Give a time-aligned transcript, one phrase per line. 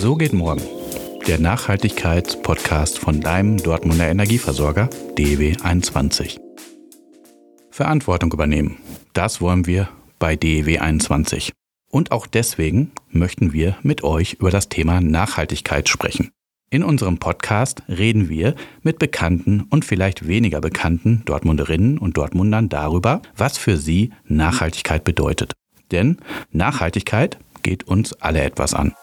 [0.00, 0.62] So geht morgen.
[1.26, 4.88] Der Nachhaltigkeitspodcast von deinem Dortmunder Energieversorger
[5.18, 6.40] DEW21.
[7.70, 8.78] Verantwortung übernehmen.
[9.12, 11.52] Das wollen wir bei DEW21.
[11.90, 16.30] Und auch deswegen möchten wir mit euch über das Thema Nachhaltigkeit sprechen.
[16.70, 23.20] In unserem Podcast reden wir mit bekannten und vielleicht weniger bekannten Dortmunderinnen und Dortmundern darüber,
[23.36, 25.52] was für sie Nachhaltigkeit bedeutet.
[25.92, 26.16] Denn
[26.52, 28.94] Nachhaltigkeit geht uns alle etwas an.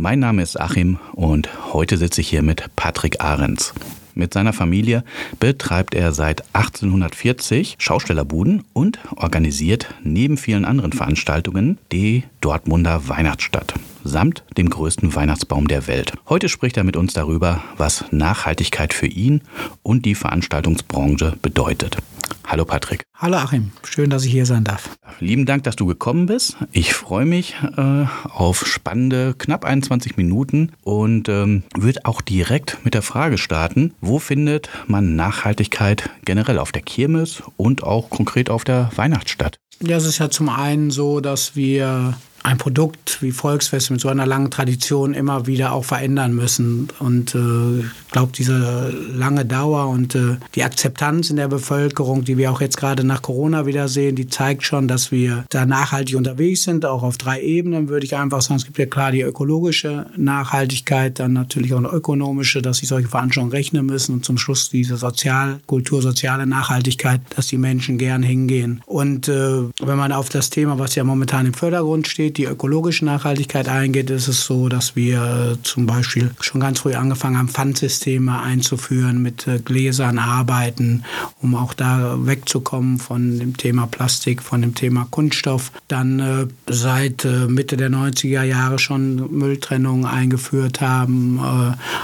[0.00, 3.74] Mein Name ist Achim und heute sitze ich hier mit Patrick Ahrens.
[4.14, 5.02] Mit seiner Familie
[5.40, 14.44] betreibt er seit 1840 Schaustellerbuden und organisiert neben vielen anderen Veranstaltungen die Dortmunder Weihnachtsstadt samt
[14.56, 16.12] dem größten Weihnachtsbaum der Welt.
[16.28, 19.42] Heute spricht er mit uns darüber, was Nachhaltigkeit für ihn
[19.82, 21.98] und die Veranstaltungsbranche bedeutet.
[22.46, 23.04] Hallo Patrick.
[23.14, 24.96] Hallo Achim, schön, dass ich hier sein darf.
[25.20, 26.56] Lieben Dank, dass du gekommen bist.
[26.72, 32.94] Ich freue mich äh, auf spannende knapp 21 Minuten und ähm, würde auch direkt mit
[32.94, 38.64] der Frage starten, wo findet man Nachhaltigkeit generell auf der Kirmes und auch konkret auf
[38.64, 39.58] der Weihnachtsstadt?
[39.80, 42.14] Ja, es ist ja zum einen so, dass wir
[42.48, 46.88] ein Produkt wie Volksfest mit so einer langen Tradition immer wieder auch verändern müssen.
[46.98, 52.38] Und äh, ich glaube, diese lange Dauer und äh, die Akzeptanz in der Bevölkerung, die
[52.38, 56.16] wir auch jetzt gerade nach Corona wieder sehen, die zeigt schon, dass wir da nachhaltig
[56.16, 58.56] unterwegs sind, auch auf drei Ebenen, würde ich einfach sagen.
[58.56, 63.08] Es gibt ja klar die ökologische Nachhaltigkeit, dann natürlich auch eine ökonomische, dass sich solche
[63.08, 68.80] Veranstaltungen rechnen müssen und zum Schluss diese sozial, kultursoziale Nachhaltigkeit, dass die Menschen gern hingehen.
[68.86, 73.04] Und äh, wenn man auf das Thema, was ja momentan im Vordergrund steht, die ökologische
[73.04, 78.40] Nachhaltigkeit eingeht, ist es so, dass wir zum Beispiel schon ganz früh angefangen haben, Pfandsysteme
[78.40, 81.02] einzuführen, mit äh, Gläsern arbeiten,
[81.42, 85.72] um auch da wegzukommen von dem Thema Plastik, von dem Thema Kunststoff.
[85.88, 91.40] Dann äh, seit äh, Mitte der 90er Jahre schon Mülltrennung eingeführt haben,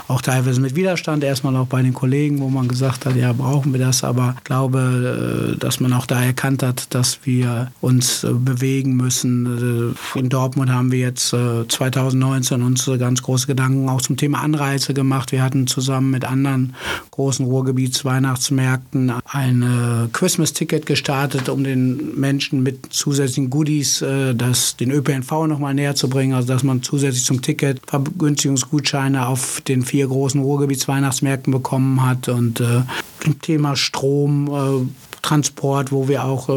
[0.08, 3.72] auch teilweise mit Widerstand, erstmal auch bei den Kollegen, wo man gesagt hat, ja, brauchen
[3.72, 8.96] wir das, aber ich glaube, dass man auch da erkannt hat, dass wir uns bewegen
[8.96, 14.40] müssen, in Dortmund haben wir jetzt äh, 2019 uns ganz große Gedanken auch zum Thema
[14.40, 15.32] Anreize gemacht.
[15.32, 16.74] Wir hatten zusammen mit anderen
[17.10, 24.90] großen Ruhrgebietsweihnachtsmärkten ein äh, Christmas-Ticket gestartet, um den Menschen mit zusätzlichen Goodies äh, das, den
[24.90, 26.34] ÖPNV nochmal näher zu bringen.
[26.34, 32.28] Also dass man zusätzlich zum Ticket Vergünstigungsgutscheine auf den vier großen Ruhrgebietsweihnachtsmärkten bekommen hat.
[32.28, 32.82] Und äh,
[33.24, 36.52] im Thema Strom äh, Transport, wo wir auch äh,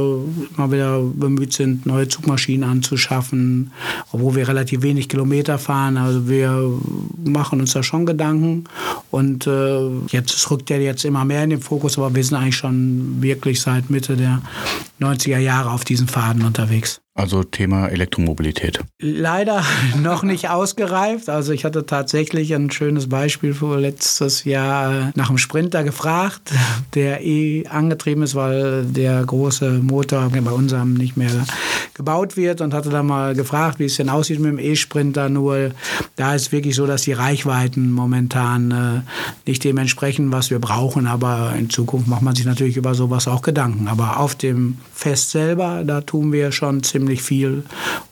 [0.55, 3.71] immer wieder bemüht sind, neue Zugmaschinen anzuschaffen,
[4.11, 5.95] obwohl wir relativ wenig Kilometer fahren.
[5.95, 6.69] Also wir
[7.23, 8.65] machen uns da schon Gedanken.
[9.09, 12.57] Und äh, jetzt rückt er jetzt immer mehr in den Fokus, aber wir sind eigentlich
[12.57, 14.41] schon wirklich seit Mitte der
[14.99, 16.99] 90er Jahre auf diesen Faden unterwegs.
[17.17, 18.79] Also Thema Elektromobilität.
[18.99, 19.63] Leider
[20.03, 21.29] noch nicht ausgereift.
[21.29, 26.53] Also ich hatte tatsächlich ein schönes Beispiel vor letztes Jahr nach einem Sprinter gefragt,
[26.93, 31.31] der eh angetrieben ist, weil der große Motor bei unserem nicht mehr
[31.95, 35.29] gebaut wird und hatte dann mal gefragt, wie es denn aussieht mit dem E-Sprinter.
[35.29, 35.71] Nur
[36.15, 41.07] da ist wirklich so, dass die Reichweiten momentan äh, nicht dem entsprechen, was wir brauchen.
[41.07, 43.87] Aber in Zukunft macht man sich natürlich über sowas auch Gedanken.
[43.87, 47.63] Aber auf dem Fest selber, da tun wir schon ziemlich viel,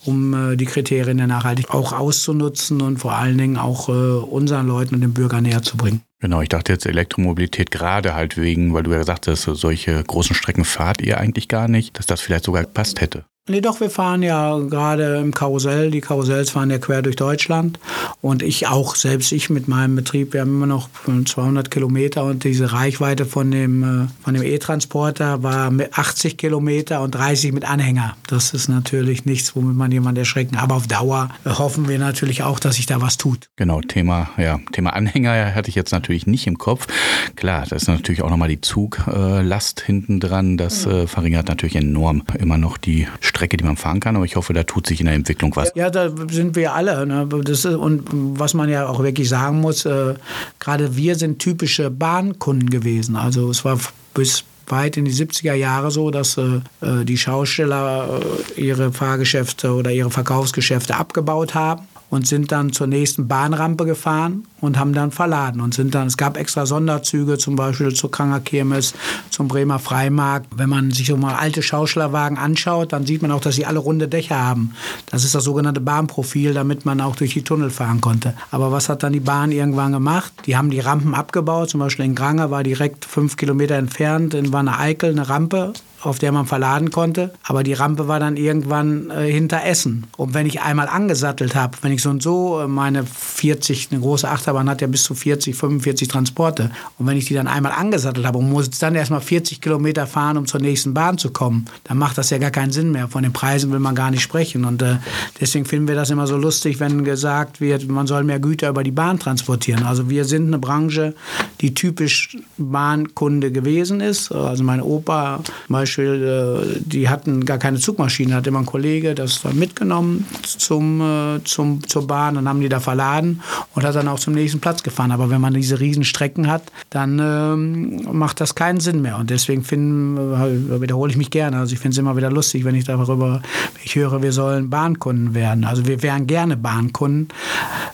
[0.05, 4.67] um äh, die Kriterien der Nachhaltigkeit auch auszunutzen und vor allen Dingen auch äh, unseren
[4.67, 6.01] Leuten und den Bürgern näher zu bringen.
[6.19, 10.35] Genau, ich dachte jetzt Elektromobilität gerade halt wegen, weil du ja gesagt hast, solche großen
[10.35, 13.25] Strecken fahrt ihr eigentlich gar nicht, dass das vielleicht sogar gepasst hätte.
[13.47, 15.91] Nee, doch, wir fahren ja gerade im Karussell.
[15.91, 17.77] Die Karussells fahren ja quer durch Deutschland.
[18.19, 22.43] Und ich auch, selbst ich mit meinem Betrieb, wir haben immer noch 200 Kilometer und
[22.43, 27.69] diese Reichweite von dem, äh, von dem E-Transporter war mit 80 Kilometer und 30 mit
[27.69, 28.17] Anhänger.
[28.25, 30.55] Das ist natürlich nichts, womit man jemanden erschrecken.
[30.55, 33.49] Aber auf Dauer hoffen wir natürlich auch, dass sich da was tut.
[33.57, 36.87] Genau, Thema, ja, Thema Anhänger hatte ich jetzt natürlich nicht im Kopf.
[37.35, 40.57] Klar, das ist natürlich auch nochmal die Zuglast hinten dran.
[40.57, 44.15] Das äh, verringert natürlich enorm immer noch die Strecke, die man fahren kann.
[44.15, 45.71] Aber ich hoffe, da tut sich in der Entwicklung was.
[45.75, 47.05] Ja, da sind wir alle.
[47.05, 47.27] Ne?
[47.43, 50.15] Das ist, und was man ja auch wirklich sagen muss, äh,
[50.59, 53.15] gerade wir sind typische Bahnkunden gewesen.
[53.15, 53.79] Also es war
[54.13, 58.21] bis weit in die 70er Jahre so, dass äh, äh, die Schausteller
[58.57, 64.45] äh, ihre Fahrgeschäfte oder ihre Verkaufsgeschäfte abgebaut haben und sind dann zur nächsten Bahnrampe gefahren
[64.61, 68.39] und haben dann verladen und sind dann, es gab extra Sonderzüge, zum Beispiel zur Kranger
[68.39, 68.93] Kirmes,
[69.29, 70.47] zum Bremer Freimarkt.
[70.55, 73.79] Wenn man sich so mal alte Schauschlerwagen anschaut, dann sieht man auch, dass sie alle
[73.79, 74.75] runde Dächer haben.
[75.07, 78.33] Das ist das sogenannte Bahnprofil, damit man auch durch die Tunnel fahren konnte.
[78.51, 80.33] Aber was hat dann die Bahn irgendwann gemacht?
[80.45, 84.53] Die haben die Rampen abgebaut, zum Beispiel in Grange war direkt fünf Kilometer entfernt in
[84.53, 87.33] Wanne Eickel eine Rampe auf der man verladen konnte.
[87.43, 90.05] Aber die Rampe war dann irgendwann äh, hinter Essen.
[90.17, 94.01] Und wenn ich einmal angesattelt habe, wenn ich so und so äh, meine 40, eine
[94.01, 96.71] große Achterbahn hat ja bis zu 40, 45 Transporte.
[96.97, 100.37] Und wenn ich die dann einmal angesattelt habe und muss dann erstmal 40 Kilometer fahren,
[100.37, 103.07] um zur nächsten Bahn zu kommen, dann macht das ja gar keinen Sinn mehr.
[103.07, 104.65] Von den Preisen will man gar nicht sprechen.
[104.65, 104.97] Und äh,
[105.39, 108.83] deswegen finden wir das immer so lustig, wenn gesagt wird, man soll mehr Güter über
[108.83, 109.83] die Bahn transportieren.
[109.83, 111.15] Also wir sind eine Branche,
[111.61, 114.31] die typisch Bahnkunde gewesen ist.
[114.31, 119.13] Also mein Opa zum Beispiel, äh, die hatten gar keine Zugmaschine, hat immer ein Kollege
[119.13, 123.41] das dann mitgenommen zum, äh, zum, zur Bahn, dann haben die da verladen
[123.75, 125.11] und hat dann auch zum nächsten Platz gefahren.
[125.11, 129.17] Aber wenn man diese riesen Strecken hat, dann ähm, macht das keinen Sinn mehr.
[129.17, 131.57] Und deswegen finden, äh, wiederhole ich mich gerne.
[131.57, 133.41] Also ich finde es immer wieder lustig, wenn ich darüber,
[133.83, 135.65] ich höre, wir sollen Bahnkunden werden.
[135.65, 137.27] Also wir wären gerne Bahnkunden.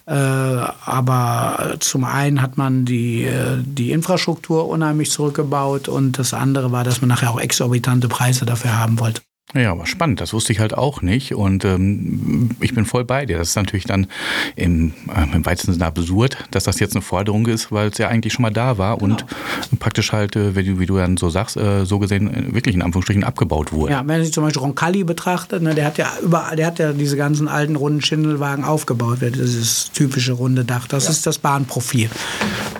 [0.05, 3.27] Äh, aber zum einen hat man die,
[3.65, 7.39] die Infrastruktur unheimlich zurückgebaut und das andere war, dass man nachher auch
[7.81, 9.21] exorbitante Preise dafür haben wollte.
[9.53, 13.25] Ja, aber spannend, das wusste ich halt auch nicht und ähm, ich bin voll bei
[13.25, 13.37] dir.
[13.37, 14.07] Das ist natürlich dann
[14.55, 18.07] im, äh, im weitesten Sinne absurd, dass das jetzt eine Forderung ist, weil es ja
[18.07, 19.15] eigentlich schon mal da war genau.
[19.15, 22.53] und praktisch halt, äh, wie, du, wie du dann so sagst, äh, so gesehen äh,
[22.53, 23.91] wirklich in Anführungsstrichen abgebaut wurde.
[23.91, 26.93] Ja, wenn Sie zum Beispiel Roncalli betrachtet, ne, der hat ja überall, der hat ja
[26.93, 30.87] diese ganzen alten runden Schindelwagen aufgebaut, dieses typische runde Dach.
[30.87, 31.09] Das ja.
[31.09, 32.09] ist das Bahnprofil.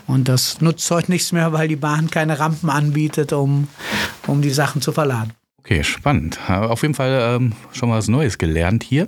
[0.08, 3.68] Und das nutzt heute nichts mehr, weil die Bahn keine Rampen anbietet, um,
[4.28, 5.34] um die Sachen zu verladen.
[5.64, 6.40] Okay, spannend.
[6.50, 9.08] Auf jeden Fall ähm, schon mal was Neues gelernt hier.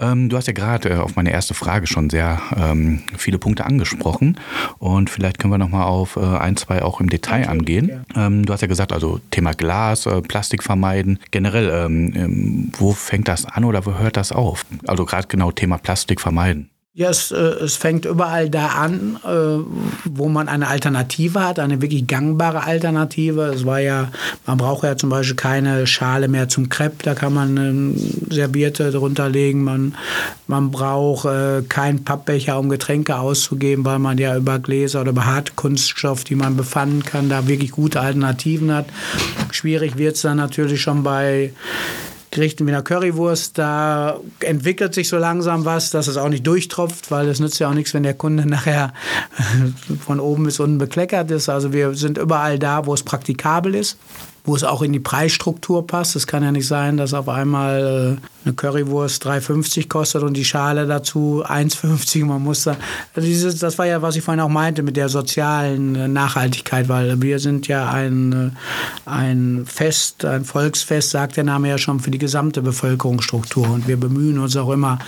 [0.00, 3.64] Ähm, du hast ja gerade äh, auf meine erste Frage schon sehr ähm, viele Punkte
[3.64, 4.40] angesprochen
[4.80, 8.04] und vielleicht können wir noch mal auf äh, ein, zwei auch im Detail angehen.
[8.16, 11.20] Ähm, du hast ja gesagt, also Thema Glas, äh, Plastik vermeiden.
[11.30, 14.66] Generell, ähm, ähm, wo fängt das an oder wo hört das auf?
[14.88, 16.70] Also gerade genau Thema Plastik vermeiden.
[16.96, 19.28] Ja, es, äh, es fängt überall da an, äh,
[20.04, 23.52] wo man eine Alternative hat, eine wirklich gangbare Alternative.
[23.52, 24.12] Es war ja,
[24.46, 27.96] man braucht ja zum Beispiel keine Schale mehr zum Crepe, da kann man ähm,
[28.30, 29.64] Servierte drunter legen.
[29.64, 29.96] Man,
[30.46, 35.26] man braucht äh, keinen Pappbecher, um Getränke auszugeben, weil man ja über Gläser oder über
[35.26, 38.86] Hartkunststoff, die man befanden kann, da wirklich gute Alternativen hat.
[39.50, 41.50] Schwierig wird es dann natürlich schon bei
[42.34, 47.10] Gerichten wie einer Currywurst, da entwickelt sich so langsam was, dass es auch nicht durchtropft,
[47.10, 48.92] weil es nützt ja auch nichts, wenn der Kunde nachher
[50.04, 51.48] von oben bis unten bekleckert ist.
[51.48, 53.96] Also wir sind überall da, wo es praktikabel ist
[54.46, 56.16] wo es auch in die Preisstruktur passt.
[56.16, 60.44] Es kann ja nicht sein, dass auf einmal äh, eine Currywurst 3,50 kostet und die
[60.44, 62.26] Schale dazu 1,50.
[62.26, 62.76] Man muss da,
[63.14, 66.90] also dieses, das war ja, was ich vorhin auch meinte mit der sozialen äh, Nachhaltigkeit,
[66.90, 72.00] weil wir sind ja ein, äh, ein Fest, ein Volksfest, sagt der Name ja schon,
[72.00, 73.70] für die gesamte Bevölkerungsstruktur.
[73.70, 74.98] Und wir bemühen uns auch immer,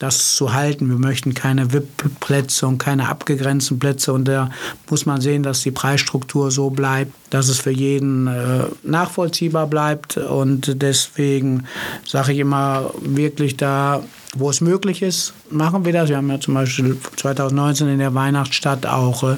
[0.00, 0.88] das zu halten.
[0.88, 4.12] Wir möchten keine VIP-Plätze und keine abgegrenzten Plätze.
[4.12, 4.50] Und da
[4.88, 10.16] muss man sehen, dass die Preisstruktur so bleibt, dass es für jeden äh, nachvollziehbar bleibt.
[10.16, 11.64] Und deswegen
[12.06, 14.02] sage ich immer wirklich da,
[14.36, 16.08] wo es möglich ist, machen wir das.
[16.08, 19.36] Wir haben ja zum Beispiel 2019 in der Weihnachtsstadt auch äh,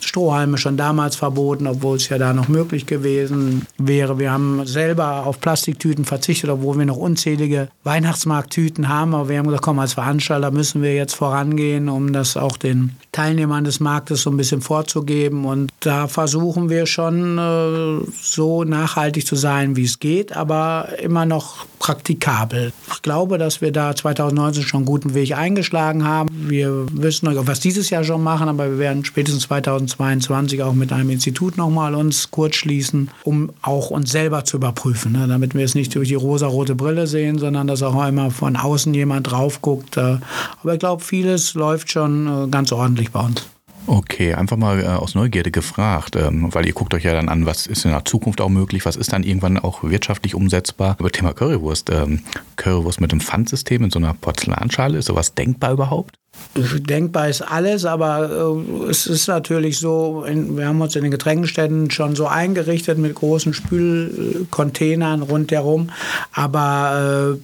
[0.00, 4.18] Strohhalme schon damals verboten, obwohl es ja da noch möglich gewesen wäre.
[4.18, 9.14] Wir haben selber auf Plastiktüten verzichtet, obwohl wir noch unzählige Weihnachtsmarkttüten haben.
[9.14, 12.96] Aber wir haben gesagt, komm, als Veranstalter müssen wir jetzt vorangehen, um das auch den
[13.12, 15.44] Teilnehmern des Marktes so ein bisschen vorzugeben.
[15.44, 21.26] Und da versuchen wir schon äh, so nachhaltig zu sein, wie es geht, aber immer
[21.26, 22.72] noch praktikabel.
[22.92, 26.28] Ich glaube, dass wir da 2019 schon einen guten Weg eingeschlagen haben.
[26.48, 29.48] Wir wissen noch, was dieses Jahr schon machen, aber wir werden spätestens
[29.86, 35.12] 2022 auch mit einem Institut nochmal uns kurz schließen, um auch uns selber zu überprüfen,
[35.12, 35.26] ne?
[35.28, 38.92] damit wir es nicht durch die rosa-rote Brille sehen, sondern dass auch einmal von außen
[38.94, 39.96] jemand drauf guckt.
[39.96, 40.18] Äh.
[40.62, 43.46] Aber ich glaube, vieles läuft schon äh, ganz ordentlich bei uns.
[43.88, 47.46] Okay, einfach mal äh, aus Neugierde gefragt, ähm, weil ihr guckt euch ja dann an,
[47.46, 50.96] was ist in der Zukunft auch möglich, was ist dann irgendwann auch wirtschaftlich umsetzbar.
[50.98, 52.22] Über Thema Currywurst, ähm,
[52.56, 56.16] Currywurst mit einem Pfandsystem in so einer Porzellanschale, ist sowas denkbar überhaupt?
[56.54, 61.10] Denkbar ist alles, aber äh, es ist natürlich so, in, wir haben uns in den
[61.10, 65.90] Getränkeständen schon so eingerichtet mit großen Spülcontainern rundherum,
[66.32, 67.36] aber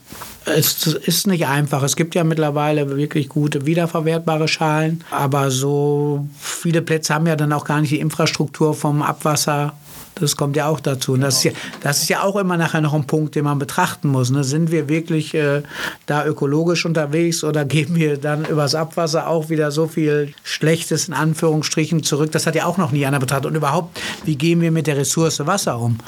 [0.46, 1.82] äh, es ist nicht einfach.
[1.82, 7.52] Es gibt ja mittlerweile wirklich gute wiederverwertbare Schalen, aber so viele Plätze haben ja dann
[7.52, 9.74] auch gar nicht die Infrastruktur vom Abwasser
[10.14, 11.12] das kommt ja auch dazu.
[11.12, 13.58] Und das ist ja, das ist ja auch immer nachher noch ein Punkt, den man
[13.58, 14.30] betrachten muss.
[14.30, 14.44] Ne?
[14.44, 15.62] Sind wir wirklich äh,
[16.06, 21.14] da ökologisch unterwegs oder geben wir dann übers Abwasser auch wieder so viel Schlechtes in
[21.14, 22.32] Anführungsstrichen zurück?
[22.32, 23.46] Das hat ja auch noch nie einer betrachtet.
[23.46, 25.98] Und überhaupt, wie gehen wir mit der Ressource Wasser um?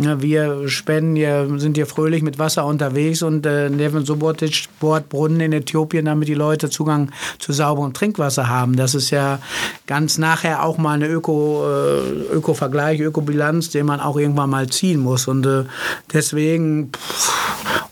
[0.00, 5.08] Ja, wir spenden ja, sind hier fröhlich mit Wasser unterwegs und äh, Neven Subotic bohrt
[5.08, 8.76] Brunnen in Äthiopien, damit die Leute Zugang zu sauberem Trinkwasser haben.
[8.76, 9.38] Das ist ja
[9.86, 14.68] ganz nachher auch mal eine Öko, äh, Öko-Vergleich, Öko Ökobilanz, den man auch irgendwann mal
[14.68, 15.26] ziehen muss.
[15.26, 15.64] Und äh,
[16.12, 17.32] deswegen, pff,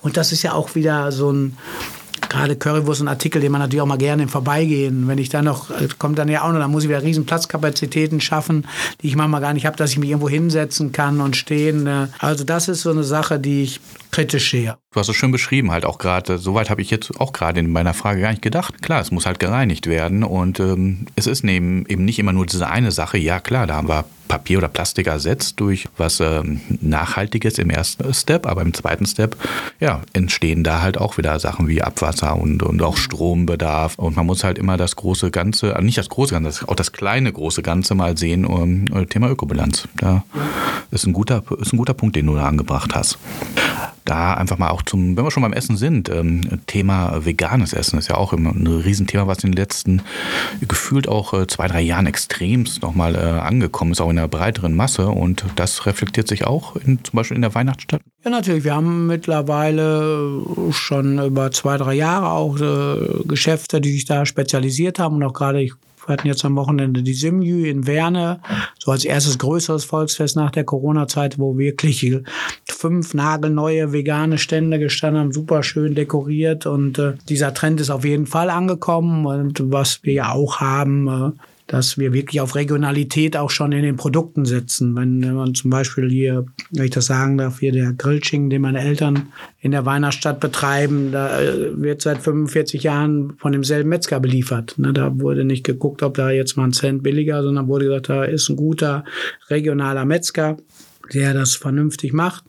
[0.02, 1.56] und das ist ja auch wieder so ein,
[2.28, 5.46] gerade Currywurst ein Artikel, den man natürlich auch mal gerne im Vorbeigehen, wenn ich dann
[5.46, 8.66] noch, äh, kommt dann ja auch noch, dann muss ich wieder riesen Platzkapazitäten schaffen,
[9.00, 11.86] die ich manchmal gar nicht habe, dass ich mich irgendwo hinsetzen kann und stehen.
[11.86, 12.08] Äh.
[12.18, 13.80] Also das ist so eine Sache, die ich
[14.10, 14.76] kritisch sehe.
[14.92, 17.70] Du hast es schön beschrieben, halt auch gerade, soweit habe ich jetzt auch gerade in
[17.70, 18.82] meiner Frage gar nicht gedacht.
[18.82, 22.68] Klar, es muss halt gereinigt werden und ähm, es ist eben nicht immer nur diese
[22.68, 23.18] eine Sache.
[23.18, 28.14] Ja, klar, da haben wir Papier oder Plastik ersetzt durch was ähm, Nachhaltiges im ersten
[28.14, 29.36] Step, aber im zweiten Step,
[29.80, 33.98] ja, entstehen da halt auch wieder Sachen wie Abwasser und, und auch Strombedarf.
[33.98, 36.92] Und man muss halt immer das große Ganze, äh, nicht das große Ganze, auch das
[36.92, 39.88] kleine große Ganze mal sehen, um, äh, Thema Ökobilanz.
[39.96, 40.22] Da
[40.92, 43.18] ist ein guter, ist ein guter Punkt, den du da angebracht hast
[44.04, 47.98] da einfach mal auch zum, wenn wir schon beim Essen sind, ähm, Thema veganes Essen
[47.98, 50.02] ist ja auch immer ein Riesenthema, was in den letzten
[50.66, 54.74] gefühlt auch äh, zwei, drei Jahren extremst nochmal äh, angekommen ist, auch in einer breiteren
[54.74, 55.08] Masse.
[55.08, 58.00] Und das reflektiert sich auch in, zum Beispiel in der Weihnachtsstadt.
[58.24, 58.64] Ja, natürlich.
[58.64, 60.42] Wir haben mittlerweile
[60.72, 65.32] schon über zwei, drei Jahre auch äh, Geschäfte, die sich da spezialisiert haben und auch
[65.32, 65.72] gerade, ich
[66.06, 68.40] wir hatten jetzt am Wochenende die Simjü in Werne,
[68.78, 72.06] so als erstes größeres Volksfest nach der Corona-Zeit, wo wirklich
[72.68, 76.66] fünf nagelneue vegane Stände gestanden haben, super schön dekoriert.
[76.66, 79.26] Und äh, dieser Trend ist auf jeden Fall angekommen.
[79.26, 83.84] Und was wir ja auch haben, äh, dass wir wirklich auf Regionalität auch schon in
[83.84, 84.96] den Produkten setzen.
[84.96, 88.62] Wenn, wenn man zum Beispiel hier, wenn ich das sagen darf, hier der Grillching, den
[88.62, 89.28] meine Eltern
[89.60, 94.74] in der Weihnachtsstadt betreiben, da äh, wird seit 45 Jahren von demselben Metzger beliefert.
[94.78, 98.08] Ne, da wurde nicht geguckt, ob da jetzt mal ein Cent billiger, sondern wurde gesagt,
[98.08, 99.04] da ist ein guter
[99.48, 100.56] regionaler Metzger
[101.12, 102.44] der das vernünftig macht.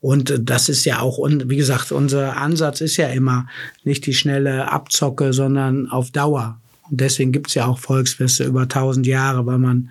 [0.00, 3.46] Und das ist ja auch, wie gesagt, unser Ansatz ist ja immer
[3.84, 6.58] nicht die schnelle Abzocke, sondern auf Dauer.
[6.90, 9.90] Und deswegen gibt es ja auch Volksfeste über tausend Jahre, weil man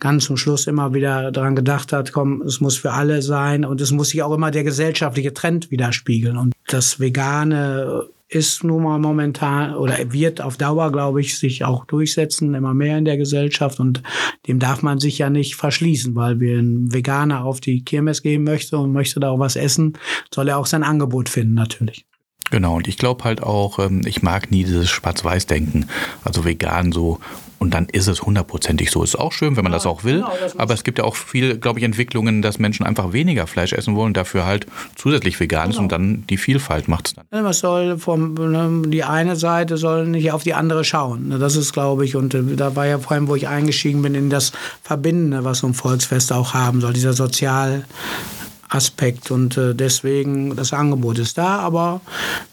[0.00, 3.80] ganz zum Schluss immer wieder daran gedacht hat, komm, es muss für alle sein und
[3.80, 6.36] es muss sich auch immer der gesellschaftliche Trend widerspiegeln.
[6.36, 11.86] Und das Vegane ist nun mal momentan oder wird auf Dauer, glaube ich, sich auch
[11.86, 14.02] durchsetzen, immer mehr in der Gesellschaft und
[14.46, 18.44] dem darf man sich ja nicht verschließen, weil wir ein Veganer auf die Kirmes gehen
[18.44, 19.94] möchte und möchte da auch was essen,
[20.32, 22.04] soll er auch sein Angebot finden natürlich.
[22.50, 25.86] Genau, und ich glaube halt auch, ähm, ich mag nie dieses Schwarz-Weiß-Denken.
[26.24, 27.18] Also vegan so
[27.58, 29.02] und dann ist es hundertprozentig so.
[29.02, 30.16] Ist auch schön, wenn man ja, das auch will.
[30.16, 33.46] Genau, das aber es gibt ja auch viel, glaube ich, Entwicklungen, dass Menschen einfach weniger
[33.46, 35.84] Fleisch essen wollen, dafür halt zusätzlich vegan ist genau.
[35.84, 37.44] und dann die Vielfalt macht es dann.
[37.44, 41.34] Was soll vom, ne, die eine Seite soll nicht auf die andere schauen.
[41.40, 44.14] Das ist, glaube ich, und äh, da war ja vor allem, wo ich eingestiegen bin,
[44.14, 44.52] in das
[44.82, 47.84] Verbindende, was so ein Volksfest auch haben soll, dieser sozial
[48.68, 52.00] Aspekt und äh, deswegen das Angebot ist da, aber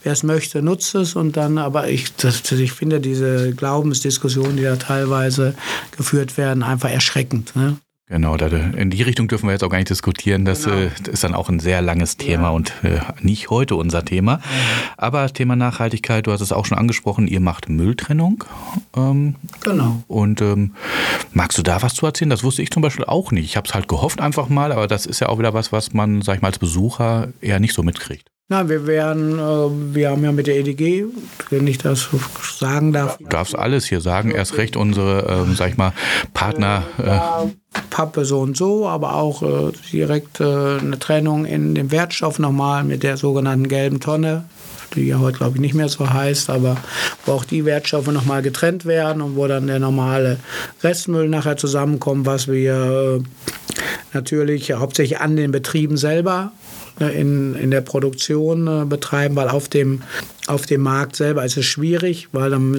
[0.04, 4.64] wer es möchte, nutzt es und dann, aber ich, das, ich finde diese Glaubensdiskussionen, die
[4.64, 5.56] da teilweise
[5.96, 7.56] geführt werden, einfach erschreckend.
[7.56, 7.78] Ne?
[8.08, 10.46] Genau, in die Richtung dürfen wir jetzt auch gar nicht diskutieren.
[10.46, 10.78] Das genau.
[10.78, 12.50] Äh, ist dann auch ein sehr langes Thema ja.
[12.50, 14.42] und äh, nicht heute unser Thema.
[14.96, 18.44] Aber Thema Nachhaltigkeit, du hast es auch schon angesprochen, ihr macht Mülltrennung.
[18.96, 20.04] Ähm, genau.
[20.08, 20.76] Und ähm,
[21.34, 22.30] magst du da was zu erzählen?
[22.30, 23.46] Das wusste ich zum Beispiel auch nicht.
[23.46, 25.94] Ich habe es halt gehofft einfach mal, aber das ist ja auch wieder was, was
[25.94, 28.30] man, sag ich mal, als Besucher eher nicht so mitkriegt.
[28.48, 31.06] Na, wir werden, äh, wir haben ja mit der EDG,
[31.50, 32.10] wenn ich das
[32.60, 33.18] sagen darf.
[33.18, 35.94] Du darfst alles hier sagen, erst recht unsere, ähm, sag ich mal,
[36.36, 36.84] Partner.
[37.00, 37.48] Äh,
[37.96, 42.84] Pappe so und so, aber auch äh, direkt äh, eine Trennung in dem Wertstoff nochmal
[42.84, 44.44] mit der sogenannten gelben Tonne,
[44.96, 46.76] die ja heute glaube ich nicht mehr so heißt, aber
[47.26, 50.40] wo auch die Wertstoffe nochmal getrennt werden und wo dann der normale
[50.84, 56.52] Restmüll nachher zusammenkommt, was wir äh, natürlich hauptsächlich an den Betrieben selber
[57.00, 60.02] in, in der Produktion äh, betreiben, weil auf dem,
[60.48, 62.74] auf dem Markt selber ist es schwierig, weil, dann,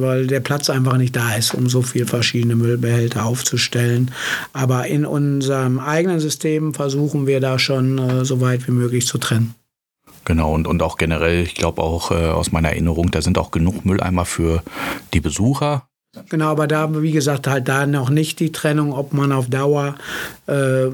[0.00, 4.10] weil der Platz einfach nicht da ist, um so viele verschiedene Müllbehälter aufzustellen.
[4.52, 9.18] Aber in unserem eigenen System versuchen wir da schon äh, so weit wie möglich zu
[9.18, 9.54] trennen.
[10.24, 13.50] Genau, und, und auch generell, ich glaube auch äh, aus meiner Erinnerung, da sind auch
[13.50, 14.62] genug Mülleimer für
[15.14, 15.89] die Besucher.
[16.28, 19.94] Genau, aber da, wie gesagt, halt da noch nicht die Trennung, ob man auf Dauer
[20.48, 20.86] äh,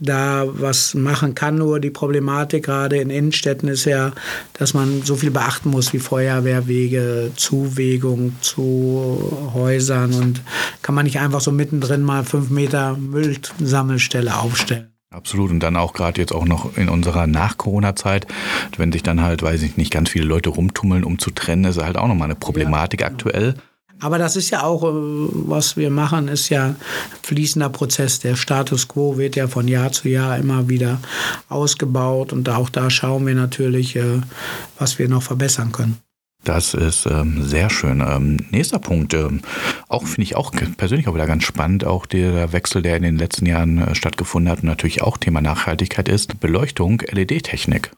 [0.00, 1.56] da was machen kann.
[1.56, 4.12] Nur die Problematik gerade in Innenstädten ist ja,
[4.54, 10.40] dass man so viel beachten muss wie Feuerwehrwege, Zuwegung zu Häusern und
[10.80, 14.88] kann man nicht einfach so mittendrin mal fünf Meter Müllsammelstelle aufstellen.
[15.10, 15.50] Absolut.
[15.50, 18.26] Und dann auch gerade jetzt auch noch in unserer Nach-Corona-Zeit,
[18.78, 21.76] wenn sich dann halt, weiß ich nicht, ganz viele Leute rumtummeln, um zu trennen, ist
[21.82, 23.16] halt auch nochmal eine Problematik ja, genau.
[23.18, 23.54] aktuell.
[24.02, 26.74] Aber das ist ja auch, äh, was wir machen, ist ja
[27.22, 28.18] fließender Prozess.
[28.18, 31.00] Der Status quo wird ja von Jahr zu Jahr immer wieder
[31.48, 34.20] ausgebaut und auch da schauen wir natürlich, äh,
[34.78, 35.98] was wir noch verbessern können.
[36.44, 38.00] Das ist ähm, sehr schön.
[38.00, 39.42] Ähm, nächster Punkt, ähm,
[39.88, 43.16] auch finde ich auch persönlich auch wieder ganz spannend, auch der Wechsel, der in den
[43.16, 47.92] letzten Jahren äh, stattgefunden hat und natürlich auch Thema Nachhaltigkeit ist, Beleuchtung, LED-Technik.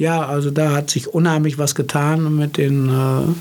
[0.00, 3.34] Ja, also da hat sich unheimlich was getan mit den äh,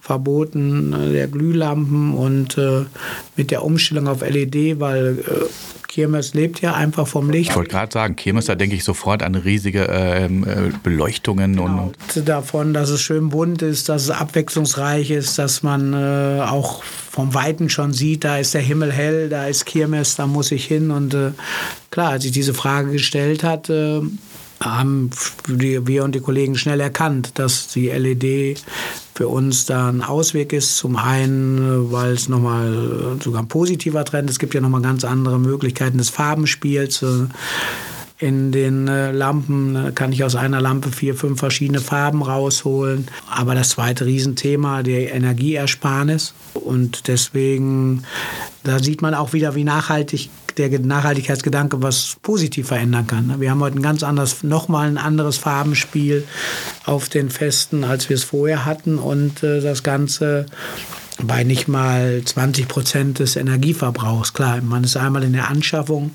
[0.00, 2.86] Verboten äh, der Glühlampen und äh,
[3.36, 5.44] mit der Umstellung auf LED, weil äh,
[5.86, 7.50] Kirmes lebt ja einfach vom Licht.
[7.50, 11.56] Ich wollte gerade sagen, Kirmes, da denke ich sofort an riesige ähm, äh, Beleuchtungen.
[11.56, 11.92] Genau.
[12.14, 16.82] Und davon, dass es schön bunt ist, dass es abwechslungsreich ist, dass man äh, auch
[16.82, 20.64] vom Weiten schon sieht, da ist der Himmel hell, da ist Kirmes, da muss ich
[20.64, 20.90] hin.
[20.90, 21.32] Und äh,
[21.90, 24.00] klar, als ich diese Frage gestellt hat, äh,
[24.60, 25.10] haben
[25.46, 28.62] wir und die Kollegen schnell erkannt, dass die LED
[29.14, 30.76] für uns da ein Ausweg ist.
[30.76, 34.36] Zum einen, weil es nochmal sogar ein positiver Trend ist.
[34.36, 37.04] Es gibt ja nochmal ganz andere Möglichkeiten des Farbenspiels.
[38.20, 43.06] In den äh, Lampen äh, kann ich aus einer Lampe vier, fünf verschiedene Farben rausholen.
[43.30, 46.34] Aber das zweite Riesenthema, die Energieersparnis.
[46.54, 48.02] Und deswegen,
[48.64, 53.40] da sieht man auch wieder, wie nachhaltig der Nachhaltigkeitsgedanke was positiv verändern kann.
[53.40, 56.24] Wir haben heute ein ganz anderes, nochmal ein anderes Farbenspiel
[56.84, 58.98] auf den Festen, als wir es vorher hatten.
[58.98, 60.46] Und äh, das Ganze
[61.22, 64.34] bei nicht mal 20 Prozent des Energieverbrauchs.
[64.34, 66.12] Klar, man ist einmal in der Anschaffung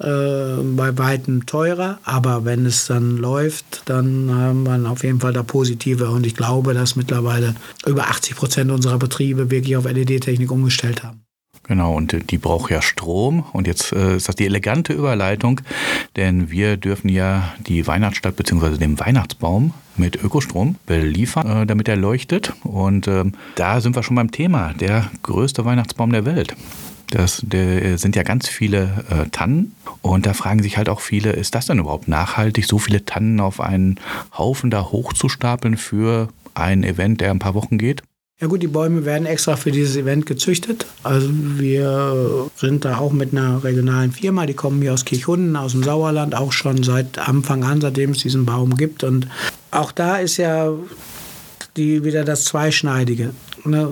[0.00, 5.32] äh, bei weitem teurer, aber wenn es dann läuft, dann haben wir auf jeden Fall
[5.32, 6.10] da positive.
[6.10, 7.54] Und ich glaube, dass mittlerweile
[7.86, 11.23] über 80 Prozent unserer Betriebe wirklich auf LED-Technik umgestellt haben.
[11.66, 13.44] Genau, und die braucht ja Strom.
[13.52, 15.60] Und jetzt äh, ist das die elegante Überleitung,
[16.16, 18.76] denn wir dürfen ja die Weihnachtsstadt bzw.
[18.76, 22.52] den Weihnachtsbaum mit Ökostrom beliefern, äh, damit er leuchtet.
[22.64, 26.54] Und ähm, da sind wir schon beim Thema, der größte Weihnachtsbaum der Welt.
[27.10, 31.30] Das der, sind ja ganz viele äh, Tannen und da fragen sich halt auch viele,
[31.32, 34.00] ist das denn überhaupt nachhaltig, so viele Tannen auf einen
[34.36, 38.02] Haufen da hochzustapeln für ein Event, der ein paar Wochen geht?
[38.44, 40.84] Ja gut, die Bäume werden extra für dieses Event gezüchtet.
[41.02, 45.72] Also wir sind da auch mit einer regionalen Firma, die kommen hier aus Kirchhunden, aus
[45.72, 49.02] dem Sauerland, auch schon seit Anfang an, seitdem es diesen Baum gibt.
[49.02, 49.28] Und
[49.70, 50.70] auch da ist ja
[51.78, 53.30] die, wieder das Zweischneidige.
[53.64, 53.88] Ne?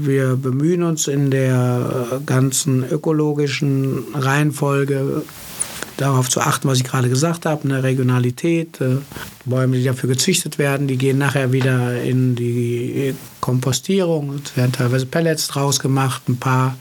[0.00, 5.22] Wir bemühen uns in der ganzen ökologischen Reihenfolge
[5.98, 8.98] darauf zu achten, was ich gerade gesagt habe, eine Regionalität, äh,
[9.44, 14.40] Bäume, die dafür gezüchtet werden, die gehen nachher wieder in die Kompostierung.
[14.44, 16.28] Es werden teilweise Pellets draus gemacht.
[16.28, 16.76] Ein paar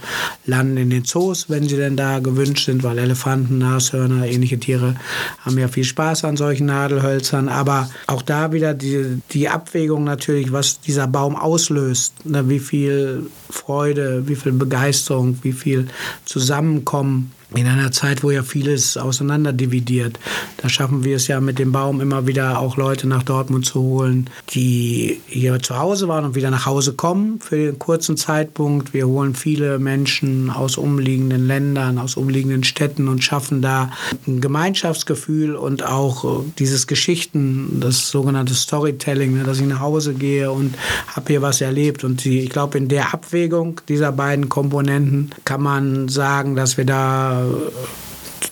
[0.45, 4.95] landen in den Zoos, wenn sie denn da gewünscht sind, weil Elefanten, Nashörner, ähnliche Tiere
[5.39, 7.47] haben ja viel Spaß an solchen Nadelhölzern.
[7.49, 12.25] Aber auch da wieder die, die Abwägung natürlich, was dieser Baum auslöst.
[12.25, 15.87] Ne, wie viel Freude, wie viel Begeisterung, wie viel
[16.25, 20.19] Zusammenkommen in einer Zeit, wo ja vieles auseinanderdividiert.
[20.57, 23.81] Da schaffen wir es ja mit dem Baum immer wieder auch Leute nach Dortmund zu
[23.81, 28.93] holen, die hier zu Hause waren und wieder nach Hause kommen für den kurzen Zeitpunkt.
[28.93, 33.91] Wir holen viele Menschen aus umliegenden Ländern, aus umliegenden Städten und schaffen da
[34.27, 40.13] ein Gemeinschaftsgefühl und auch äh, dieses Geschichten, das sogenannte Storytelling, ne, dass ich nach Hause
[40.13, 40.75] gehe und
[41.15, 42.03] habe hier was erlebt.
[42.03, 47.36] Und ich glaube, in der Abwägung dieser beiden Komponenten kann man sagen, dass wir da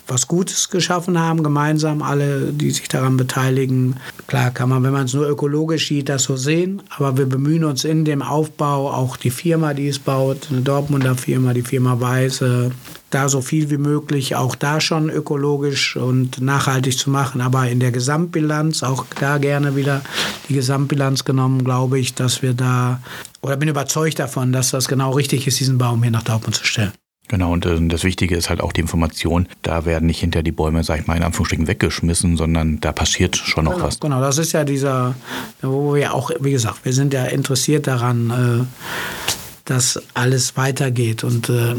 [0.08, 3.96] was Gutes geschaffen haben, gemeinsam, alle, die sich daran beteiligen.
[4.26, 7.64] Klar kann man, wenn man es nur ökologisch sieht, das so sehen, aber wir bemühen
[7.64, 12.00] uns in dem Aufbau, auch die Firma, die es baut, eine Dortmunder Firma, die Firma
[12.00, 12.70] Weiße,
[13.10, 17.40] da so viel wie möglich auch da schon ökologisch und nachhaltig zu machen.
[17.40, 20.02] Aber in der Gesamtbilanz, auch da gerne wieder
[20.48, 23.00] die Gesamtbilanz genommen, glaube ich, dass wir da,
[23.42, 26.64] oder bin überzeugt davon, dass das genau richtig ist, diesen Baum hier nach Dortmund zu
[26.64, 26.92] stellen.
[27.28, 29.48] Genau, und äh, das Wichtige ist halt auch die Information.
[29.62, 33.36] Da werden nicht hinter die Bäume, sag ich mal, in Anführungsstrichen weggeschmissen, sondern da passiert
[33.36, 34.00] schon noch genau, was.
[34.00, 35.14] Genau, das ist ja dieser,
[35.60, 39.25] wo wir auch, wie gesagt, wir sind ja interessiert daran, äh,
[39.66, 41.74] dass alles weitergeht und äh,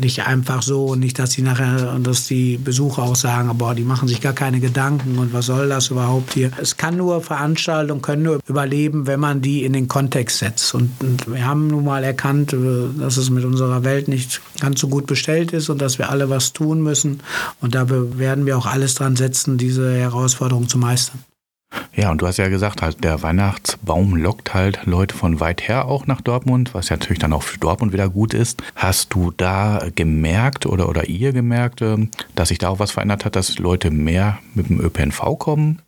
[0.00, 3.84] nicht einfach so und nicht, dass die nachher, dass die Besucher auch sagen, boah, die
[3.84, 6.50] machen sich gar keine Gedanken und was soll das überhaupt hier.
[6.60, 10.74] Es kann nur Veranstaltungen können nur überleben, wenn man die in den Kontext setzt.
[10.74, 12.56] Und, und wir haben nun mal erkannt, äh,
[12.98, 16.28] dass es mit unserer Welt nicht ganz so gut bestellt ist und dass wir alle
[16.30, 17.20] was tun müssen.
[17.60, 21.20] Und da werden wir auch alles dran setzen, diese Herausforderung zu meistern.
[21.94, 25.86] Ja, und du hast ja gesagt, halt, der Weihnachtsbaum lockt halt Leute von weit her
[25.86, 28.62] auch nach Dortmund, was ja natürlich dann auch für Dortmund wieder gut ist.
[28.74, 33.24] Hast du da gemerkt oder, oder ihr gemerkt, ähm, dass sich da auch was verändert
[33.24, 35.82] hat, dass Leute mehr mit dem ÖPNV kommen?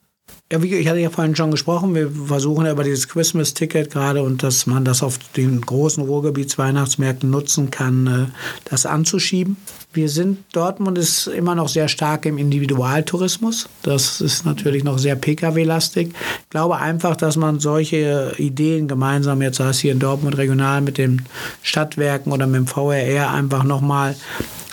[0.53, 4.23] Ja, wie ich hatte ja vorhin schon gesprochen, wir versuchen ja über dieses Christmas-Ticket gerade
[4.23, 8.27] und dass man das auf den großen Ruhrgebietsweihnachtsmärkten nutzen kann, äh,
[8.69, 9.57] das anzuschieben.
[9.93, 13.69] Wir sind, Dortmund ist immer noch sehr stark im Individualtourismus.
[13.83, 16.11] Das ist natürlich noch sehr Pkw-lastig.
[16.45, 20.81] Ich glaube einfach, dass man solche Ideen gemeinsam, jetzt sei es hier in Dortmund regional
[20.81, 21.23] mit den
[21.63, 24.15] Stadtwerken oder mit dem VRR, einfach nochmal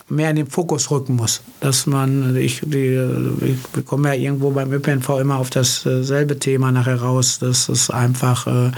[0.07, 1.41] mehr in den Fokus rücken muss.
[1.61, 7.01] Dass man, ich, die, ich komme ja irgendwo beim ÖPNV immer auf dasselbe Thema nachher
[7.01, 8.71] raus, dass es einfach äh,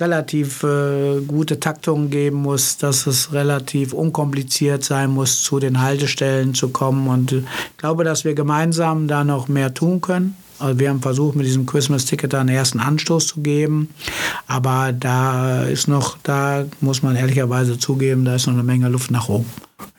[0.00, 6.54] relativ äh, gute Taktungen geben muss, dass es relativ unkompliziert sein muss, zu den Haltestellen
[6.54, 7.08] zu kommen.
[7.08, 10.36] Und ich glaube, dass wir gemeinsam da noch mehr tun können.
[10.58, 13.90] Also wir haben versucht, mit diesem Christmas-Ticket einen ersten Anstoß zu geben.
[14.46, 19.10] Aber da ist noch, da muss man ehrlicherweise zugeben, da ist noch eine Menge Luft
[19.10, 19.46] nach oben.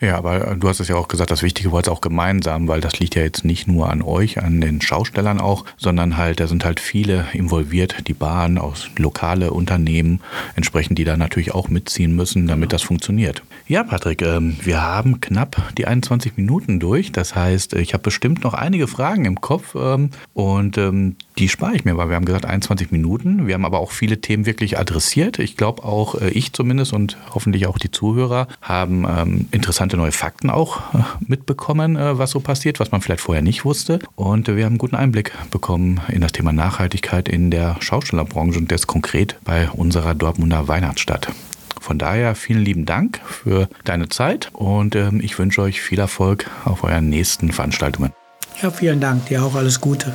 [0.00, 2.80] Ja, aber du hast es ja auch gesagt, das Wichtige war es auch gemeinsam, weil
[2.80, 6.46] das liegt ja jetzt nicht nur an euch, an den Schaustellern auch, sondern halt, da
[6.46, 10.20] sind halt viele involviert, die Bahn, aus lokale Unternehmen,
[10.54, 13.42] entsprechend, die da natürlich auch mitziehen müssen, damit das funktioniert.
[13.66, 17.12] Ja, Patrick, ähm, wir haben knapp die 21 Minuten durch.
[17.12, 21.74] Das heißt, ich habe bestimmt noch einige Fragen im Kopf ähm, und ähm, die spare
[21.74, 23.46] ich mir, weil wir haben gesagt 21 Minuten.
[23.46, 25.38] Wir haben aber auch viele Themen wirklich adressiert.
[25.38, 29.06] Ich glaube auch äh, ich zumindest und hoffentlich auch die Zuhörer haben
[29.50, 33.42] interessante interessante neue Fakten auch äh, mitbekommen, äh, was so passiert, was man vielleicht vorher
[33.42, 33.98] nicht wusste.
[34.16, 38.72] Und wir haben einen guten Einblick bekommen in das Thema Nachhaltigkeit in der Schaustellerbranche und
[38.72, 41.28] das konkret bei unserer Dortmunder Weihnachtsstadt.
[41.82, 46.50] Von daher vielen lieben Dank für deine Zeit und ähm, ich wünsche euch viel Erfolg
[46.64, 48.14] auf euren nächsten Veranstaltungen.
[48.62, 49.26] Ja, vielen Dank.
[49.26, 50.14] Dir auch alles Gute.